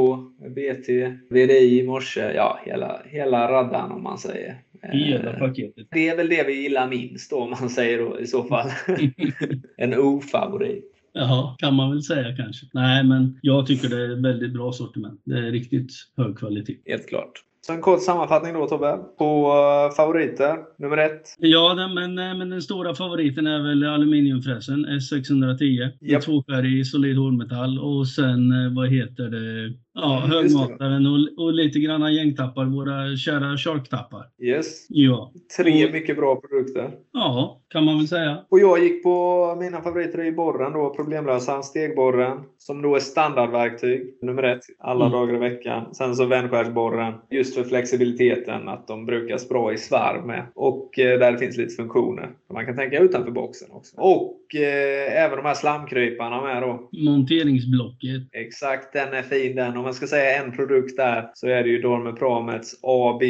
BT, 0.50 0.90
VDI 1.30 1.80
i 1.80 1.84
morse. 1.84 2.34
Ja, 2.36 2.60
hela, 2.66 3.02
hela 3.06 3.52
raddan 3.52 3.92
om 3.92 4.04
man 4.04 4.18
säger. 4.18 4.56
Hela 4.92 5.34
paketet. 5.34 5.88
Det 5.92 6.10
är 6.10 6.18
väl 6.18 6.30
det 6.30 6.44
vi 6.48 6.62
gillar 6.62 6.88
minst 6.88 7.30
då, 7.30 7.38
om 7.38 7.50
man 7.50 7.70
säger 7.70 8.00
då, 8.00 8.20
i 8.20 8.28
så 8.28 8.44
fall. 8.44 8.70
en 9.78 10.00
ofavorit. 10.00 10.90
Jaha, 11.14 11.56
kan 11.58 11.74
man 11.74 11.90
väl 11.90 12.04
säga 12.04 12.36
kanske. 12.36 12.66
Nej, 12.74 13.04
men 13.04 13.40
jag 13.42 13.68
tycker 13.68 13.90
det 13.90 14.04
är 14.04 14.22
väldigt 14.22 14.54
bra 14.54 14.72
sortiment. 14.72 15.22
Det 15.24 15.38
är 15.38 15.52
riktigt 15.52 15.92
hög 16.18 16.38
kvalitet. 16.38 16.78
Helt 16.86 17.10
klart. 17.10 17.32
Så 17.66 17.74
en 17.74 17.82
kort 17.82 18.04
sammanfattning 18.04 18.54
då 18.54 18.68
Tobbe, 18.68 19.00
på 19.18 19.48
uh, 19.48 19.96
favoriter. 19.96 20.58
Nummer 20.78 20.98
ett? 20.98 21.36
Ja, 21.38 21.74
den, 21.74 21.94
men, 21.94 22.38
men 22.38 22.50
den 22.50 22.62
stora 22.62 22.96
favoriten 22.96 23.48
är 23.48 23.64
väl 23.68 23.84
aluminiumfräsen 23.84 24.86
S610. 24.86 25.90
Yep. 26.02 26.22
Tvåfärgig 26.22 26.88
solid 26.88 27.18
hårdmetall 27.18 27.80
och 27.80 28.08
sen, 28.08 28.52
eh, 28.52 28.76
vad 28.76 28.90
heter 28.90 29.24
det, 29.24 29.74
Ja, 29.96 30.24
högmataren 30.28 31.06
och, 31.06 31.44
och 31.44 31.54
lite 31.54 31.80
granna 31.80 32.12
gängtappar, 32.12 32.66
våra 32.66 33.16
kära 33.18 33.58
Shark-tappar. 33.58 34.26
Yes. 34.42 34.86
Ja. 34.90 35.32
Tre 35.58 35.92
mycket 35.92 36.16
bra 36.18 36.36
produkter. 36.36 36.92
Ja, 37.12 37.62
kan 37.70 37.84
man 37.84 37.98
väl 37.98 38.08
säga. 38.08 38.38
Och 38.50 38.60
jag 38.60 38.84
gick 38.84 39.04
på 39.04 39.56
mina 39.60 39.82
favoriter 39.82 40.26
i 40.26 40.32
borren 40.32 40.74
då, 40.74 40.90
problemlösaren, 40.90 41.64
stegborren, 41.64 42.40
som 42.58 42.82
då 42.82 42.96
är 42.96 43.00
standardverktyg, 43.00 44.18
nummer 44.22 44.44
ett, 44.44 44.62
alla 44.80 45.06
mm. 45.06 45.18
dagar 45.18 45.36
i 45.36 45.40
veckan. 45.40 45.94
Sen 45.94 46.16
så 46.16 46.26
vändskärsborren, 46.26 47.14
just 47.30 47.56
för 47.56 47.64
flexibiliteten, 47.64 48.70
att 48.70 48.88
de 48.88 49.06
brukas 49.06 49.50
bra 49.50 49.74
i 49.74 49.78
svarv 49.78 50.26
med. 50.26 50.46
Och 50.56 51.00
eh, 51.00 51.20
där 51.20 51.32
det 51.32 51.38
finns 51.38 51.58
lite 51.58 51.76
funktioner. 51.76 52.30
Man 52.54 52.66
kan 52.66 52.76
tänka 52.76 53.00
utanför 53.00 53.32
boxen 53.32 53.68
också. 53.72 53.98
Och 53.98 54.43
eh, 54.56 55.24
även 55.24 55.38
de 55.38 55.46
här 55.46 55.54
slamkryparna 55.54 56.42
med 56.42 56.62
då. 56.62 56.90
Monteringsblocket. 56.92 58.22
Exakt, 58.32 58.94
den 58.94 59.14
är 59.14 59.22
fin 59.22 59.56
den 59.56 59.78
om 59.78 59.84
man 59.84 59.94
ska 59.94 60.08
säga 60.08 60.44
en 60.44 60.52
produkt 60.52 60.98
där 60.98 61.30
så 61.34 61.48
är 61.48 61.64
det 61.64 61.70
ju 61.70 61.82
Dorme 61.82 62.12
Pramets 62.12 62.80
AB 62.82 63.22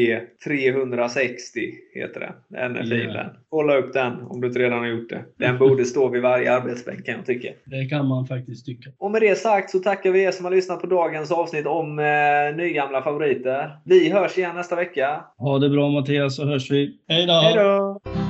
360 0.44 1.62
heter 1.94 2.20
det. 2.20 2.34
Den 2.48 2.76
är 2.76 2.84
fin 2.84 2.94
yeah. 2.94 3.14
den. 3.14 3.30
Kolla 3.50 3.76
upp 3.78 3.94
den 3.94 4.14
om 4.22 4.42
du 4.42 4.48
inte 4.48 4.60
redan 4.60 4.80
har 4.80 4.88
gjort 4.88 5.10
det. 5.10 5.26
Den 5.38 5.58
borde 5.58 5.86
stå 5.86 6.10
vid 6.10 6.22
varje 6.22 6.54
arbetsbänk 6.54 7.06
kan 7.06 7.16
jag 7.16 7.26
tycka. 7.26 7.50
Det 7.66 7.86
kan 7.86 8.08
man 8.08 8.28
faktiskt 8.28 8.66
tycka. 8.66 8.90
Och 8.98 9.12
med 9.12 9.22
det 9.22 9.36
sagt 9.36 9.70
så 9.70 9.80
tackar 9.80 10.12
vi 10.12 10.24
er 10.24 10.32
som 10.32 10.46
har 10.46 10.52
lyssnat 10.52 10.82
på 10.82 10.88
dagens 10.88 11.32
avsnitt 11.32 11.66
om 11.66 12.00
eh, 12.00 12.56
nygamla 12.56 13.02
favoriter. 13.02 13.78
Vi 13.86 14.10
hörs 14.10 14.38
igen 14.38 14.56
nästa 14.56 14.76
vecka. 14.76 15.24
Ha 15.38 15.60
det 15.60 15.70
bra 15.70 15.90
Mattias 15.90 16.36
så 16.36 16.46
hörs 16.46 16.72
vi. 16.72 16.98
Hej 17.08 17.26
då! 17.26 18.23